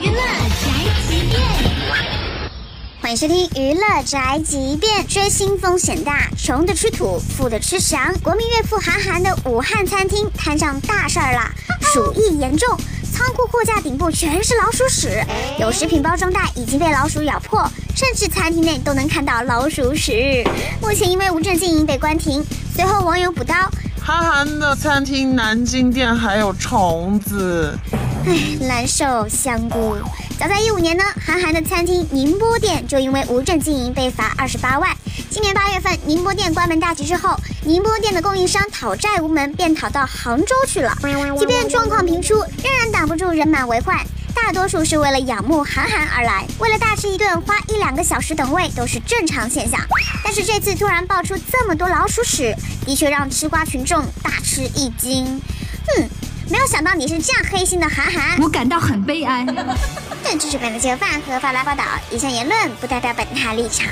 [0.00, 0.16] 娱乐
[0.56, 0.70] 宅
[1.06, 1.42] 急便，
[3.02, 5.04] 欢迎收听《娱乐宅急便》。
[5.06, 8.14] 追星风险大，穷的吃土，富的吃翔。
[8.22, 11.50] 国民岳父韩寒的武汉餐厅摊上大事儿了，
[11.92, 12.74] 鼠疫严重，
[13.12, 15.22] 仓库货架顶部全是老鼠屎，
[15.60, 20.42] 有食品包装袋已经被老鼠咬破，甚至餐厅内都能看到老鼠屎。
[20.80, 22.42] 目前因为无证经营被关停。
[22.74, 23.54] 随后网友补刀。
[24.06, 27.74] 韩寒的餐厅南京店还有虫子，
[28.26, 29.96] 唉，难受香菇。
[30.38, 34.94] 早在一五年呢，韩寒的餐厅宁波店就因为无证经营被罚二十八万。
[35.30, 40.92] 今年八月份，宁波店关门大吉之后，宁波店的供应商讨债无门，便逃到杭州去了。
[41.38, 43.98] 即便状况频出，仍然挡不住人满为患。
[44.44, 49.80] 大多数是为了仰慕韩寒而来，为了大吃一顿花一两个小时等位都是正常现象。
[50.22, 55.40] 但是这次突然爆出这么多老鼠屎，的确让吃瓜群众大吃一惊。
[55.86, 56.08] 哼，
[56.52, 59.46] 没有想到你是这样黑心的韩寒，我感到很悲哀。
[60.38, 63.88] 这是本的节饭和发来报道，以上言论不代表本台立场。